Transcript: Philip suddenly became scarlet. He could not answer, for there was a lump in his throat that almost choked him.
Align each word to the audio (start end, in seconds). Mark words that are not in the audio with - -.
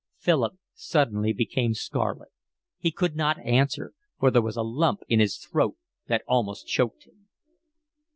Philip 0.17 0.53
suddenly 0.73 1.31
became 1.31 1.75
scarlet. 1.75 2.29
He 2.79 2.89
could 2.89 3.15
not 3.15 3.37
answer, 3.45 3.93
for 4.19 4.31
there 4.31 4.41
was 4.41 4.57
a 4.57 4.63
lump 4.63 5.01
in 5.07 5.19
his 5.19 5.37
throat 5.37 5.75
that 6.07 6.23
almost 6.27 6.65
choked 6.65 7.03
him. 7.05 7.27